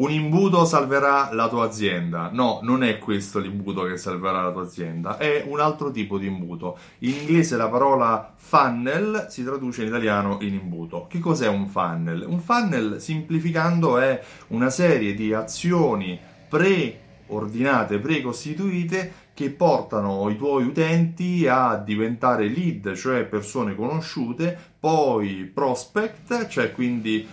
un 0.00 0.10
imbuto 0.10 0.64
salverà 0.64 1.28
la 1.32 1.48
tua 1.48 1.64
azienda. 1.64 2.30
No, 2.32 2.60
non 2.62 2.82
è 2.82 2.98
questo 2.98 3.38
l'imbuto 3.38 3.82
che 3.84 3.98
salverà 3.98 4.42
la 4.42 4.50
tua 4.50 4.62
azienda, 4.62 5.18
è 5.18 5.44
un 5.46 5.60
altro 5.60 5.90
tipo 5.90 6.16
di 6.16 6.26
imbuto. 6.26 6.78
In 7.00 7.10
inglese 7.10 7.56
la 7.56 7.68
parola 7.68 8.32
funnel 8.34 9.26
si 9.28 9.44
traduce 9.44 9.82
in 9.82 9.88
italiano 9.88 10.38
in 10.40 10.54
imbuto. 10.54 11.06
Che 11.06 11.18
cos'è 11.18 11.48
un 11.48 11.68
funnel? 11.68 12.24
Un 12.26 12.40
funnel, 12.40 13.00
semplificando, 13.00 13.98
è 13.98 14.22
una 14.48 14.70
serie 14.70 15.14
di 15.14 15.34
azioni 15.34 16.18
preordinate, 16.48 17.98
precostituite 17.98 19.28
che 19.34 19.50
portano 19.50 20.30
i 20.30 20.36
tuoi 20.36 20.64
utenti 20.64 21.46
a 21.46 21.76
diventare 21.76 22.48
lead, 22.48 22.94
cioè 22.94 23.24
persone 23.24 23.74
conosciute, 23.74 24.56
poi 24.78 25.50
prospect, 25.52 26.48
cioè 26.48 26.72
quindi 26.72 27.26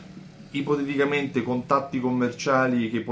ipoteticamente 0.58 1.44
contatti 1.44 2.00
commerciali 2.00 2.90
che, 2.90 3.04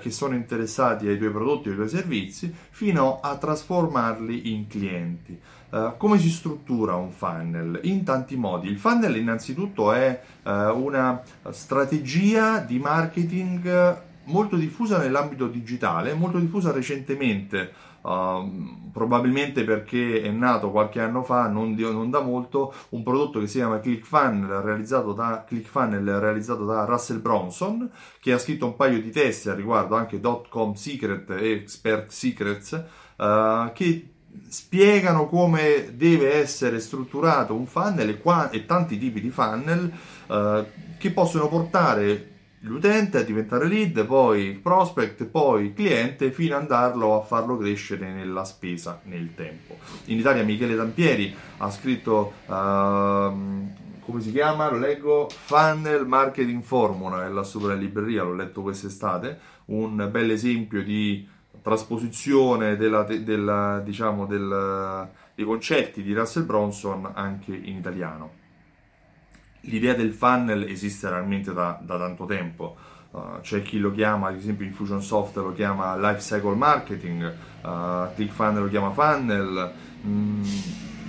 che 0.00 0.10
sono 0.10 0.34
interessati 0.34 1.06
ai 1.06 1.18
tuoi 1.18 1.30
prodotti 1.30 1.68
o 1.68 1.70
ai 1.70 1.76
tuoi 1.76 1.88
servizi, 1.88 2.52
fino 2.70 3.20
a 3.20 3.36
trasformarli 3.36 4.52
in 4.52 4.66
clienti. 4.66 5.38
Uh, 5.68 5.96
come 5.96 6.18
si 6.18 6.30
struttura 6.30 6.94
un 6.94 7.10
funnel? 7.10 7.80
In 7.82 8.04
tanti 8.04 8.36
modi. 8.36 8.68
Il 8.68 8.78
funnel 8.78 9.16
innanzitutto 9.16 9.92
è 9.92 10.20
uh, 10.42 10.50
una 10.50 11.20
strategia 11.50 12.58
di 12.58 12.78
marketing 12.78 14.04
molto 14.26 14.56
diffusa 14.56 14.98
nell'ambito 14.98 15.48
digitale, 15.48 16.14
molto 16.14 16.38
diffusa 16.38 16.72
recentemente 16.72 17.72
Uh, 18.06 18.92
probabilmente 18.92 19.64
perché 19.64 20.22
è 20.22 20.30
nato 20.30 20.70
qualche 20.70 21.00
anno 21.00 21.24
fa, 21.24 21.48
non, 21.48 21.74
di, 21.74 21.82
non, 21.82 22.08
da 22.08 22.20
molto, 22.20 22.72
un 22.90 23.02
prodotto 23.02 23.40
che 23.40 23.48
si 23.48 23.56
chiama 23.56 23.80
ClickFunnels 23.80 24.62
realizzato, 24.62 25.12
da, 25.12 25.44
ClickFunnels 25.44 26.20
realizzato 26.20 26.64
da 26.64 26.84
Russell 26.84 27.20
Bronson, 27.20 27.90
che 28.20 28.32
ha 28.32 28.38
scritto 28.38 28.64
un 28.64 28.76
paio 28.76 29.02
di 29.02 29.10
testi 29.10 29.48
a 29.48 29.54
riguardo 29.54 29.96
anche 29.96 30.20
.com 30.20 30.74
Secret 30.74 31.30
e 31.30 31.50
Expert 31.50 32.10
Secrets, 32.10 32.84
uh, 33.16 33.72
che 33.72 34.10
spiegano 34.50 35.26
come 35.26 35.96
deve 35.96 36.34
essere 36.34 36.78
strutturato 36.78 37.56
un 37.56 37.66
funnel 37.66 38.08
e, 38.08 38.18
qua, 38.18 38.50
e 38.50 38.66
tanti 38.66 38.98
tipi 38.98 39.20
di 39.20 39.30
funnel 39.30 39.92
uh, 40.28 40.64
che 40.96 41.10
possono 41.10 41.48
portare 41.48 42.34
l'utente 42.66 43.18
a 43.18 43.22
diventare 43.22 43.66
lead, 43.66 44.04
poi 44.04 44.58
prospect, 44.62 45.24
poi 45.24 45.72
cliente, 45.72 46.30
fino 46.30 46.56
ad 46.56 46.62
andarlo 46.62 47.18
a 47.18 47.24
farlo 47.24 47.56
crescere 47.56 48.12
nella 48.12 48.44
spesa 48.44 49.00
nel 49.04 49.34
tempo. 49.34 49.78
In 50.06 50.18
Italia 50.18 50.42
Michele 50.42 50.76
Tampieri 50.76 51.34
ha 51.58 51.70
scritto, 51.70 52.32
uh, 52.46 52.52
come 52.52 54.20
si 54.20 54.30
chiama? 54.30 54.70
Lo 54.70 54.78
leggo, 54.78 55.28
Funnel 55.28 56.06
Marketing 56.06 56.62
Formula, 56.62 57.24
è 57.24 57.28
la 57.28 57.44
super 57.44 57.76
libreria, 57.76 58.22
l'ho 58.22 58.34
letto 58.34 58.62
quest'estate, 58.62 59.38
un 59.66 60.08
bel 60.10 60.30
esempio 60.30 60.82
di 60.82 61.26
trasposizione 61.62 62.76
della, 62.76 63.02
della, 63.02 63.80
diciamo, 63.84 64.26
del, 64.26 65.08
dei 65.34 65.44
concetti 65.44 66.02
di 66.02 66.12
Russell 66.14 66.44
Bronson 66.44 67.10
anche 67.14 67.54
in 67.54 67.76
italiano 67.76 68.44
l'idea 69.66 69.94
del 69.94 70.12
funnel 70.12 70.64
esiste 70.68 71.08
realmente 71.08 71.52
da, 71.52 71.78
da 71.82 71.98
tanto 71.98 72.24
tempo. 72.24 72.76
Uh, 73.10 73.40
c'è 73.40 73.62
chi 73.62 73.78
lo 73.78 73.92
chiama, 73.92 74.28
ad 74.28 74.36
esempio 74.36 74.66
Infusionsoft 74.66 75.36
lo 75.36 75.52
chiama 75.52 75.96
life 75.96 76.18
cycle 76.18 76.54
marketing, 76.54 77.32
uh, 77.62 78.14
ClickFunnels 78.14 78.60
lo 78.60 78.68
chiama 78.68 78.90
funnel, 78.90 79.72
mm, 80.06 80.42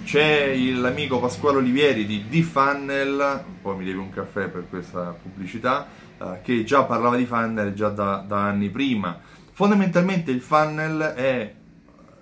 c'è 0.05 0.55
l'amico 0.55 1.19
Pasquale 1.19 1.57
Olivieri 1.57 2.05
di 2.05 2.25
D-Funnel, 2.29 3.43
poi 3.61 3.75
mi 3.75 3.83
devi 3.83 3.97
un 3.97 4.09
caffè 4.09 4.47
per 4.47 4.69
questa 4.69 5.13
pubblicità, 5.21 5.85
uh, 6.17 6.37
che 6.41 6.63
già 6.63 6.83
parlava 6.83 7.17
di 7.17 7.25
funnel 7.25 7.73
già 7.73 7.89
da, 7.89 8.23
da 8.25 8.43
anni 8.43 8.69
prima. 8.69 9.19
Fondamentalmente 9.51 10.31
il 10.31 10.39
funnel 10.39 11.01
è 11.01 11.53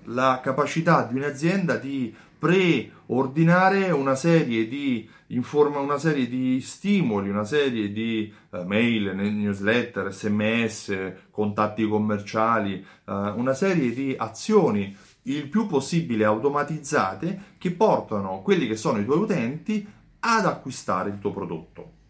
la 0.06 0.40
capacità 0.42 1.04
di 1.04 1.18
un'azienda 1.18 1.76
di 1.76 2.14
preordinare 2.38 3.92
una 3.92 4.16
serie 4.16 4.68
di 4.68 5.10
informa 5.28 5.80
una 5.80 5.98
serie 5.98 6.28
di 6.28 6.62
stimoli, 6.62 7.30
una 7.30 7.46
serie 7.46 7.92
di 7.92 8.32
uh, 8.50 8.64
mail, 8.64 9.16
newsletter, 9.16 10.14
sms, 10.14 11.14
contatti 11.32 11.88
commerciali, 11.88 12.86
uh, 13.06 13.12
una 13.36 13.54
serie 13.54 13.94
di 13.94 14.14
azioni 14.18 14.96
il 15.24 15.48
più 15.48 15.66
possibile 15.66 16.26
automatizzate 16.26 17.54
che 17.58 17.72
portano 17.72 18.42
quelli 18.44 18.68
che 18.68 18.76
sono 18.76 19.00
i 19.00 19.06
tuoi 19.06 19.20
utenti 19.20 19.88
ad 20.20 20.46
acquistare 20.46 21.10
il 21.10 21.20
tuo 21.20 21.32
prodotto 21.32 22.04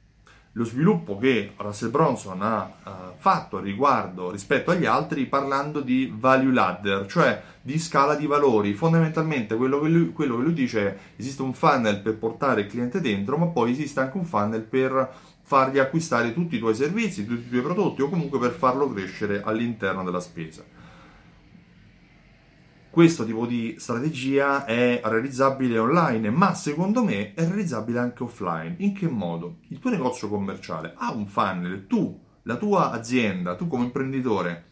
lo 0.58 0.64
sviluppo 0.64 1.18
che 1.18 1.52
Russell 1.58 1.92
Bronson 1.92 2.42
ha 2.42 2.72
uh, 2.84 2.92
fatto 3.18 3.60
riguardo 3.60 4.32
rispetto 4.32 4.72
agli 4.72 4.86
altri 4.86 5.26
parlando 5.26 5.82
di 5.82 6.14
value 6.18 6.54
ladder, 6.54 7.08
cioè 7.08 7.42
di 7.62 7.78
scala 7.78 8.16
di 8.16 8.26
valori. 8.26 8.74
Fondamentalmente 8.74 9.56
quello 9.56 9.82
che 9.82 9.90
lui, 9.90 10.12
quello 10.14 10.38
che 10.38 10.44
lui 10.44 10.54
dice 10.54 10.88
è 10.88 10.98
esiste 11.18 11.42
un 11.42 11.54
funnel 11.54 12.00
per 12.00 12.18
portare 12.18 12.62
il 12.62 12.68
cliente 12.68 13.02
dentro, 13.02 13.38
ma 13.38 13.48
poi 13.48 13.72
esiste 13.72 14.00
anche 14.00 14.18
un 14.18 14.26
funnel 14.26 14.62
per 14.62 15.14
fargli 15.42 15.78
acquistare 15.78 16.34
tutti 16.34 16.56
i 16.56 16.60
tuoi 16.60 16.74
servizi, 16.74 17.26
tutti 17.26 17.48
i 17.48 17.50
tuoi 17.50 17.62
prodotti 17.62 18.02
o 18.02 18.10
comunque 18.10 18.40
per 18.40 18.52
farlo 18.52 18.92
crescere 18.92 19.42
all'interno 19.44 20.04
della 20.04 20.22
spesa 20.22 20.75
questo 22.96 23.26
tipo 23.26 23.46
di 23.46 23.76
strategia 23.78 24.64
è 24.64 25.02
realizzabile 25.04 25.78
online, 25.78 26.30
ma 26.30 26.54
secondo 26.54 27.04
me 27.04 27.34
è 27.34 27.46
realizzabile 27.46 28.00
anche 28.00 28.24
offline. 28.24 28.76
In 28.78 28.94
che 28.94 29.10
modo? 29.10 29.58
Il 29.68 29.80
tuo 29.80 29.90
negozio 29.90 30.30
commerciale 30.30 30.94
ha 30.96 31.12
un 31.12 31.28
funnel, 31.28 31.88
tu, 31.88 32.18
la 32.44 32.56
tua 32.56 32.92
azienda, 32.92 33.56
tu 33.56 33.68
come 33.68 33.84
imprenditore, 33.84 34.68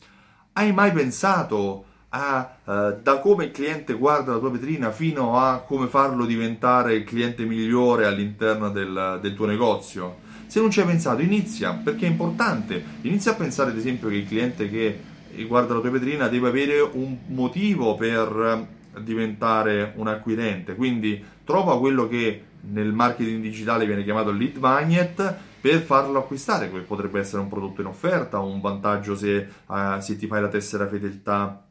hai 0.53 0.71
mai 0.71 0.93
pensato 0.93 1.83
a, 2.07 2.59
uh, 2.63 2.71
da 3.01 3.19
come 3.19 3.43
il 3.43 3.51
cliente 3.51 3.91
guarda 3.91 4.31
la 4.31 4.39
tua 4.39 4.51
vetrina 4.51 4.91
fino 4.91 5.37
a 5.37 5.57
come 5.57 5.87
farlo 5.87 6.25
diventare 6.25 6.93
il 6.93 7.03
cliente 7.03 7.43
migliore 7.43 8.05
all'interno 8.05 8.69
del, 8.69 9.19
del 9.21 9.33
tuo 9.35 9.47
negozio? 9.47 10.19
Se 10.47 10.61
non 10.61 10.71
ci 10.71 10.79
hai 10.79 10.85
pensato, 10.85 11.21
inizia, 11.21 11.73
perché 11.73 12.05
è 12.05 12.09
importante. 12.09 12.81
Inizia 13.01 13.33
a 13.33 13.35
pensare 13.35 13.71
ad 13.71 13.77
esempio 13.77 14.07
che 14.07 14.15
il 14.15 14.27
cliente 14.27 14.69
che 14.69 15.11
riguardo 15.35 15.73
la 15.73 15.79
tua 15.79 15.89
vetrina 15.89 16.27
deve 16.27 16.47
avere 16.49 16.79
un 16.79 17.17
motivo 17.27 17.95
per 17.95 18.67
diventare 19.01 19.93
un 19.95 20.07
acquirente. 20.07 20.75
Quindi 20.75 21.23
trova 21.43 21.79
quello 21.79 22.07
che 22.07 22.43
nel 22.61 22.93
marketing 22.93 23.41
digitale 23.41 23.85
viene 23.85 24.03
chiamato 24.03 24.31
lead 24.31 24.57
magnet 24.57 25.35
per 25.59 25.81
farlo 25.81 26.19
acquistare, 26.19 26.69
che 26.69 26.79
potrebbe 26.79 27.19
essere 27.19 27.41
un 27.41 27.47
prodotto 27.47 27.81
in 27.81 27.87
offerta, 27.87 28.39
un 28.39 28.59
vantaggio 28.59 29.15
se, 29.15 29.47
uh, 29.65 29.99
se 29.99 30.17
ti 30.17 30.27
fai 30.27 30.41
la 30.41 30.49
tessera 30.49 30.87
fedeltà 30.87 31.65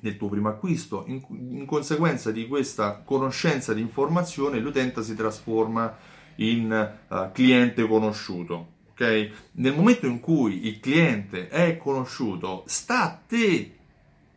nel 0.00 0.16
tuo 0.16 0.28
primo 0.28 0.48
acquisto. 0.48 1.04
In, 1.06 1.20
in, 1.28 1.66
conseguenza 1.66 2.30
di 2.30 2.46
questa 2.46 3.02
conoscenza 3.04 3.74
di 3.74 3.80
informazione, 3.80 4.60
l'utente 4.60 5.02
si 5.02 5.14
trasforma 5.14 5.96
in 6.36 6.96
uh, 7.08 7.32
cliente 7.32 7.86
conosciuto. 7.86 8.78
Okay? 9.00 9.32
Nel 9.52 9.74
momento 9.74 10.06
in 10.06 10.20
cui 10.20 10.66
il 10.66 10.78
cliente 10.78 11.48
è 11.48 11.78
conosciuto, 11.78 12.64
sta 12.66 13.02
a 13.04 13.20
te 13.26 13.76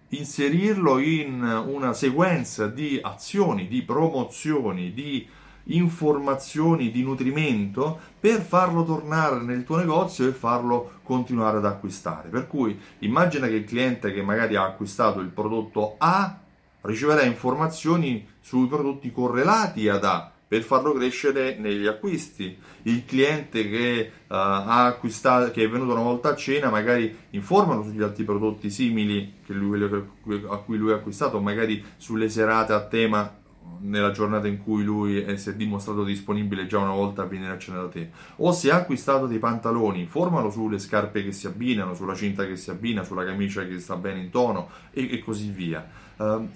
inserirlo 0.08 1.00
in 1.00 1.44
una 1.68 1.92
sequenza 1.92 2.68
di 2.68 2.98
azioni, 3.02 3.68
di 3.68 3.82
promozioni, 3.82 4.94
di 4.94 5.28
informazioni, 5.66 6.92
di 6.92 7.04
nutrimento 7.04 8.00
per 8.18 8.42
farlo 8.42 8.86
tornare 8.86 9.42
nel 9.42 9.66
tuo 9.66 9.78
negozio 9.78 10.28
e 10.30 10.32
farlo 10.32 11.00
continuare 11.04 11.58
ad 11.58 11.66
acquistare. 11.66 12.30
Per 12.30 12.48
cui 12.48 12.80
immagina 13.00 13.48
che 13.48 13.56
il 13.56 13.66
cliente 13.66 14.14
che 14.14 14.22
magari 14.22 14.56
ha 14.56 14.64
acquistato 14.64 15.20
il 15.20 15.28
prodotto 15.28 15.96
A 15.98 16.40
riceverà 16.82 17.24
informazioni 17.24 18.26
sui 18.40 18.68
prodotti 18.68 19.12
correlati 19.12 19.90
ad 19.90 20.06
A 20.06 20.33
per 20.54 20.62
farlo 20.62 20.94
crescere 20.94 21.58
negli 21.58 21.88
acquisti. 21.88 22.56
Il 22.84 23.06
cliente 23.06 23.68
che, 23.68 24.12
uh, 24.28 24.34
ha 24.36 24.86
acquistato, 24.86 25.50
che 25.50 25.64
è 25.64 25.68
venuto 25.68 25.94
una 25.94 26.04
volta 26.04 26.30
a 26.30 26.36
cena 26.36 26.70
magari 26.70 27.18
informano 27.32 27.82
sugli 27.82 28.04
altri 28.04 28.24
prodotti 28.24 28.70
simili 28.70 29.34
lui, 29.48 29.82
a 29.82 30.58
cui 30.58 30.78
lui 30.78 30.92
ha 30.92 30.98
acquistato, 30.98 31.40
magari 31.40 31.84
sulle 31.98 32.30
serate 32.30 32.72
a 32.72 32.86
tema 32.86 33.36
nella 33.80 34.12
giornata 34.12 34.46
in 34.48 34.62
cui 34.62 34.84
lui 34.84 35.26
si 35.40 35.50
è 35.50 35.56
dimostrato 35.56 36.04
disponibile 36.04 36.68
già 36.68 36.78
una 36.78 36.94
volta 36.94 37.24
a 37.24 37.26
venire 37.26 37.54
a 37.54 37.58
cena 37.58 37.82
da 37.82 37.88
te. 37.88 38.12
O 38.36 38.52
se 38.52 38.70
ha 38.70 38.76
acquistato 38.76 39.26
dei 39.26 39.40
pantaloni, 39.40 40.02
informalo 40.02 40.52
sulle 40.52 40.78
scarpe 40.78 41.24
che 41.24 41.32
si 41.32 41.48
abbinano, 41.48 41.96
sulla 41.96 42.14
cinta 42.14 42.46
che 42.46 42.58
si 42.58 42.70
abbina, 42.70 43.04
sulla 43.04 43.26
camicia 43.26 43.66
che 43.66 43.80
sta 43.80 43.96
bene 43.96 44.20
in 44.20 44.30
tono 44.30 44.70
e, 44.92 45.14
e 45.14 45.20
così 45.24 45.50
via. 45.50 45.84
Uh, 46.16 46.48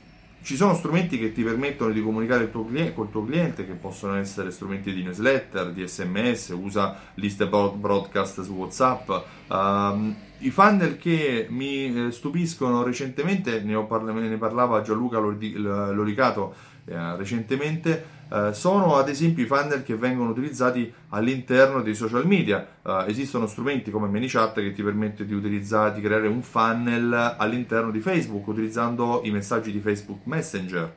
ci 0.42 0.56
sono 0.56 0.76
strumenti 0.76 1.20
che 1.20 1.34
ti 1.34 1.44
permettono 1.44 1.92
di 1.92 2.02
comunicare 2.02 2.50
tuo 2.50 2.66
cliente, 2.66 2.94
col 2.94 3.10
tuo 3.10 3.26
cliente, 3.26 3.66
che 3.66 3.74
possono 3.74 4.16
essere 4.16 4.52
strumenti 4.52 4.94
di 4.94 5.04
newsletter, 5.04 5.72
di 5.72 5.86
sms, 5.86 6.56
usa 6.60 6.98
liste 7.16 7.48
broadcast 7.48 8.42
su 8.42 8.54
WhatsApp. 8.54 9.10
Um, 9.48 10.16
I 10.40 10.52
funnel 10.52 10.98
che 10.98 11.48
mi 11.50 12.08
eh, 12.08 12.12
stupiscono 12.12 12.84
recentemente, 12.84 13.62
ne, 13.62 13.84
parla- 13.86 14.12
ne 14.12 14.38
parlava 14.38 14.82
Gianluca 14.82 15.20
Loricato 15.20 16.54
eh, 16.86 17.16
recentemente, 17.16 18.16
Uh, 18.30 18.52
sono 18.52 18.98
ad 18.98 19.08
esempio 19.08 19.46
i 19.46 19.48
funnel 19.48 19.84
che 19.84 19.96
vengono 19.96 20.32
utilizzati 20.32 20.94
all'interno 21.12 21.82
dei 21.82 21.96
social 21.96 22.28
media. 22.28 22.68
Uh, 22.82 23.06
esistono 23.08 23.48
strumenti 23.48 23.90
come 23.90 24.10
ManyChat 24.10 24.56
che 24.56 24.74
ti 24.74 24.84
permette 24.84 25.26
di, 25.26 25.40
di 25.40 26.02
creare 26.02 26.28
un 26.28 26.42
funnel 26.42 27.36
all'interno 27.38 27.90
di 27.90 28.02
Facebook 28.02 28.46
utilizzando 28.48 29.22
i 29.24 29.32
messaggi 29.32 29.72
di 29.72 29.80
Facebook 29.80 30.26
Messenger. 30.26 30.94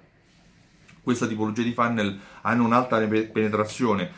Questa 1.05 1.29
tipologia 1.29 1.63
di 1.63 1.73
funnel 1.73 2.19
hanno 2.41 2.65
un'alta 2.65 2.99
penetrazione. 2.99 4.11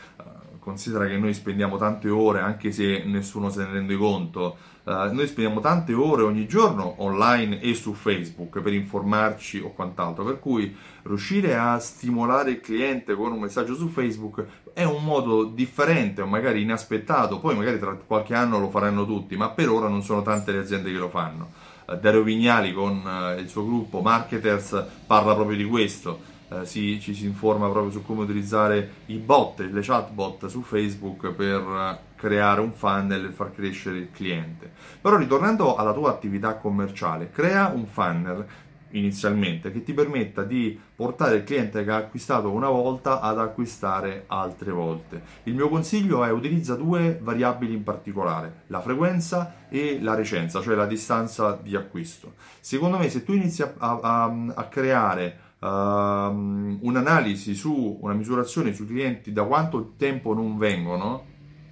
Considera 0.63 1.07
che 1.07 1.17
noi 1.17 1.33
spendiamo 1.33 1.75
tante 1.75 2.07
ore, 2.07 2.39
anche 2.39 2.71
se 2.71 3.03
nessuno 3.05 3.49
se 3.49 3.65
ne 3.65 3.73
rende 3.73 3.97
conto, 3.97 4.55
uh, 4.83 5.13
noi 5.13 5.27
spendiamo 5.27 5.59
tante 5.59 5.93
ore 5.93 6.23
ogni 6.23 6.47
giorno 6.47 6.95
online 6.99 7.59
e 7.59 7.73
su 7.73 7.91
Facebook 7.91 8.61
per 8.61 8.71
informarci 8.71 9.59
o 9.59 9.73
quant'altro, 9.73 10.23
per 10.23 10.39
cui 10.39 10.73
riuscire 11.01 11.57
a 11.57 11.77
stimolare 11.79 12.51
il 12.51 12.61
cliente 12.61 13.13
con 13.13 13.33
un 13.33 13.41
messaggio 13.41 13.75
su 13.75 13.89
Facebook 13.89 14.45
è 14.71 14.85
un 14.85 15.03
modo 15.03 15.43
differente 15.43 16.21
o 16.21 16.27
magari 16.27 16.61
inaspettato, 16.61 17.41
poi 17.41 17.57
magari 17.57 17.77
tra 17.77 17.91
qualche 17.95 18.33
anno 18.33 18.57
lo 18.57 18.69
faranno 18.69 19.05
tutti, 19.05 19.35
ma 19.35 19.49
per 19.49 19.67
ora 19.67 19.89
non 19.89 20.01
sono 20.01 20.21
tante 20.21 20.53
le 20.53 20.59
aziende 20.59 20.93
che 20.93 20.97
lo 20.97 21.09
fanno. 21.09 21.51
Uh, 21.87 21.97
Dario 21.97 22.23
Vignali 22.23 22.71
con 22.71 23.03
uh, 23.03 23.37
il 23.37 23.49
suo 23.49 23.65
gruppo 23.65 23.99
Marketers 23.99 24.81
parla 25.05 25.33
proprio 25.35 25.57
di 25.57 25.65
questo 25.65 26.31
eh, 26.61 26.65
si, 26.65 26.99
ci 26.99 27.13
si 27.13 27.25
informa 27.25 27.69
proprio 27.69 27.91
su 27.91 28.03
come 28.03 28.21
utilizzare 28.21 28.89
i 29.07 29.17
bot, 29.17 29.59
le 29.59 29.81
chatbot 29.81 30.47
su 30.47 30.61
Facebook 30.61 31.31
per 31.31 31.61
eh, 31.61 32.11
creare 32.15 32.61
un 32.61 32.71
funnel 32.73 33.25
e 33.25 33.31
far 33.31 33.51
crescere 33.51 33.97
il 33.97 34.11
cliente. 34.11 34.71
Però 35.01 35.17
ritornando 35.17 35.75
alla 35.75 35.93
tua 35.93 36.09
attività 36.09 36.55
commerciale, 36.55 37.29
crea 37.31 37.71
un 37.73 37.85
funnel 37.85 38.45
inizialmente 38.93 39.71
che 39.71 39.83
ti 39.83 39.93
permetta 39.93 40.43
di 40.43 40.79
portare 40.95 41.37
il 41.37 41.43
cliente 41.43 41.83
che 41.83 41.91
ha 41.91 41.97
acquistato 41.97 42.51
una 42.51 42.69
volta 42.69 43.19
ad 43.19 43.39
acquistare 43.39 44.25
altre 44.27 44.71
volte. 44.71 45.21
Il 45.43 45.55
mio 45.55 45.69
consiglio 45.69 46.23
è 46.23 46.31
utilizza 46.31 46.75
due 46.75 47.19
variabili 47.21 47.73
in 47.73 47.83
particolare, 47.83 48.63
la 48.67 48.81
frequenza 48.81 49.65
e 49.69 49.99
la 50.01 50.15
recenza, 50.15 50.61
cioè 50.61 50.75
la 50.75 50.85
distanza 50.85 51.59
di 51.61 51.75
acquisto. 51.75 52.33
Secondo 52.59 52.97
me 52.97 53.09
se 53.09 53.23
tu 53.23 53.33
inizi 53.33 53.63
a, 53.63 53.73
a, 53.77 54.35
a 54.53 54.63
creare 54.65 55.51
uh, 55.63 56.77
un'analisi 56.81 57.55
su 57.55 57.99
una 58.01 58.13
misurazione 58.13 58.73
sui 58.73 58.85
clienti 58.85 59.31
da 59.31 59.43
quanto 59.43 59.93
tempo 59.97 60.33
non 60.33 60.57
vengono, 60.57 61.25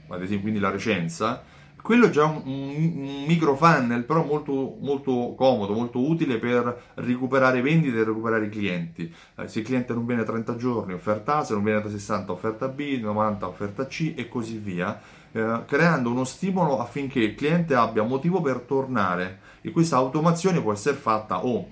ad 0.07 0.21
esempio 0.21 0.41
quindi 0.41 0.59
la 0.59 0.69
recenza, 0.69 1.43
quello 1.81 2.07
è 2.07 2.09
già 2.11 2.25
un, 2.25 2.41
un, 2.45 3.23
micro 3.25 3.55
funnel, 3.55 4.03
però 4.03 4.23
molto, 4.23 4.77
molto, 4.79 5.33
comodo, 5.35 5.73
molto 5.73 5.99
utile 5.99 6.37
per 6.37 6.91
recuperare 6.95 7.61
vendite 7.61 7.97
e 7.97 8.03
recuperare 8.03 8.45
i 8.45 8.49
clienti. 8.49 9.13
Eh, 9.35 9.47
se 9.47 9.59
il 9.59 9.65
cliente 9.65 9.93
non 9.93 10.05
viene 10.05 10.21
a 10.21 10.25
30 10.25 10.55
giorni, 10.57 10.93
offerta 10.93 11.37
A, 11.37 11.43
se 11.43 11.53
non 11.53 11.63
viene 11.63 11.81
da 11.81 11.89
60, 11.89 12.31
offerta 12.31 12.67
B, 12.67 12.99
90, 13.01 13.47
offerta 13.47 13.87
C 13.87 14.13
e 14.15 14.27
così 14.27 14.57
via, 14.57 15.01
eh, 15.31 15.63
creando 15.65 16.11
uno 16.11 16.23
stimolo 16.23 16.79
affinché 16.79 17.19
il 17.19 17.35
cliente 17.35 17.73
abbia 17.73 18.03
motivo 18.03 18.41
per 18.41 18.59
tornare. 18.59 19.39
E 19.61 19.71
questa 19.71 19.95
automazione 19.95 20.61
può 20.61 20.73
essere 20.73 20.97
fatta 20.97 21.45
o 21.45 21.69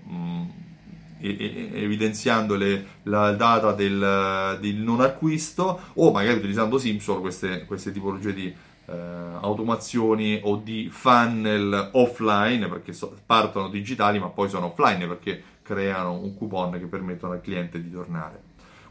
mh, 1.19 1.27
mm, 1.27 1.75
evidenziando 1.75 2.55
le, 2.55 2.85
la 3.03 3.31
data 3.31 3.71
del, 3.73 4.57
del, 4.59 4.75
non 4.75 5.01
acquisto 5.01 5.79
o 5.93 6.11
magari 6.11 6.37
utilizzando 6.37 6.77
Simsol 6.77 7.21
queste, 7.21 7.65
queste 7.65 7.91
tipologie 7.91 8.33
di 8.33 8.47
eh, 8.85 8.93
automazioni 9.41 10.39
o 10.43 10.55
di 10.57 10.89
funnel 10.91 11.89
offline 11.93 12.67
perché 12.67 12.93
so, 12.93 13.15
partono 13.25 13.69
digitali 13.69 14.19
ma 14.19 14.27
poi 14.27 14.49
sono 14.49 14.73
offline 14.75 15.07
perché 15.07 15.43
creano 15.61 16.13
un 16.13 16.35
coupon 16.35 16.71
che 16.71 16.85
permettono 16.85 17.33
al 17.33 17.41
cliente 17.41 17.81
di 17.81 17.91
tornare. 17.91 18.41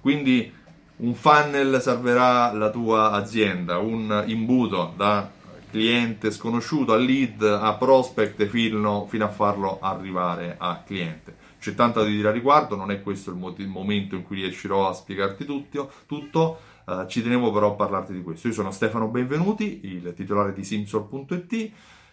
Quindi 0.00 0.52
un 0.98 1.14
funnel 1.14 1.80
salverà 1.80 2.52
la 2.52 2.70
tua 2.70 3.10
azienda, 3.10 3.78
un 3.78 4.24
imbuto 4.26 4.92
da 4.96 5.30
cliente 5.70 6.30
sconosciuto 6.30 6.92
a 6.92 6.96
lead 6.96 7.42
a 7.42 7.74
prospect 7.74 8.46
fino, 8.46 9.06
fino 9.06 9.24
a 9.24 9.28
farlo 9.28 9.78
arrivare 9.80 10.56
a 10.58 10.82
cliente. 10.84 11.34
C'è 11.58 11.74
tanto 11.74 12.00
da 12.00 12.06
dire 12.06 12.28
a 12.28 12.32
riguardo, 12.32 12.76
non 12.76 12.90
è 12.90 13.02
questo 13.02 13.30
il, 13.30 13.68
momento 13.68 14.14
in 14.14 14.22
cui 14.22 14.42
riuscirò 14.42 14.88
a 14.88 14.92
spiegarti 14.92 15.44
tutto, 15.44 15.90
tutto 16.06 16.58
uh, 16.86 17.06
ci 17.06 17.22
tenevo 17.22 17.52
però 17.52 17.72
a 17.72 17.74
parlarti 17.74 18.12
di 18.12 18.22
questo. 18.22 18.48
Io 18.48 18.54
sono 18.54 18.70
Stefano 18.70 19.08
Benvenuti, 19.08 19.80
il 19.82 20.12
titolare 20.14 20.52
di 20.52 20.64
Simsol.it. 20.64 21.70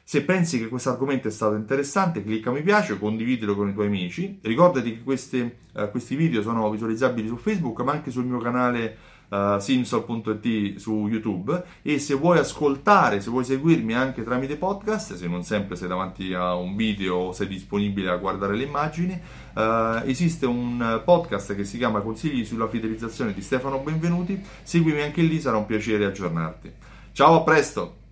Se 0.08 0.24
pensi 0.24 0.60
che 0.60 0.68
questo 0.68 0.90
argomento 0.90 1.28
è 1.28 1.32
stato 1.32 1.56
interessante, 1.56 2.24
clicca 2.24 2.52
mi 2.52 2.62
piace, 2.62 3.00
condividilo 3.00 3.56
con 3.56 3.70
i 3.70 3.74
tuoi 3.74 3.88
amici. 3.88 4.38
Ricordati 4.42 4.98
che 4.98 5.04
queste, 5.04 5.58
uh, 5.74 5.90
questi 5.90 6.16
video 6.16 6.42
sono 6.42 6.70
visualizzabili 6.70 7.28
su 7.28 7.38
Facebook, 7.38 7.82
ma 7.82 7.92
anche 7.92 8.12
sul 8.12 8.26
mio 8.26 8.40
canale 8.40 8.98
uh, 9.30 9.58
simsol.it 9.58 10.78
su 10.78 11.08
YouTube 11.08 11.64
e 11.82 12.00
se 12.00 12.14
vuoi 12.14 12.40
ascoltare, 12.40 13.22
se 13.22 13.30
vuoi 13.30 13.44
seguirmi 13.44 13.94
anche 13.94 14.24
tramite 14.24 14.56
podcast, 14.56 15.16
se 15.16 15.28
non 15.28 15.44
sempre 15.44 15.76
sei 15.76 15.88
davanti 15.88 16.34
a 16.34 16.56
un 16.56 16.76
video 16.76 17.16
o 17.16 17.32
sei 17.32 17.48
disponibile 17.48 18.10
a 18.10 18.18
guardare 18.18 18.56
le 18.56 18.64
immagini, 18.64 19.20
uh, 19.54 20.02
esiste 20.06 20.46
un 20.46 21.02
podcast 21.04 21.56
che 21.56 21.64
si 21.64 21.78
chiama 21.78 22.02
Consigli 22.02 22.46
sulla 22.46 22.68
fidelizzazione 22.68 23.34
di 23.34 23.42
Stefano 23.42 23.80
Benvenuti, 23.80 24.42
seguimi 24.64 25.02
anche 25.02 25.22
lì, 25.22 25.40
sarà 25.40 25.58
un 25.58 25.66
piacere 25.66 26.06
aggiornarti. 26.06 26.72
Ciao, 27.12 27.36
a 27.36 27.42
presto! 27.44 28.05